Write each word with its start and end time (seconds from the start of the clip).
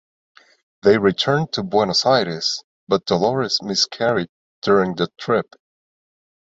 They 0.81 0.97
returned 0.97 1.53
to 1.53 1.61
Buenos 1.61 2.07
Aires, 2.07 2.63
but 2.87 3.05
Dolores 3.05 3.61
miscarried 3.61 4.29
during 4.63 4.95
the 4.95 5.09
trip. 5.19 5.53